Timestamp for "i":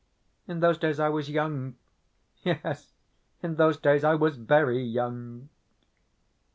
0.99-1.09, 4.03-4.15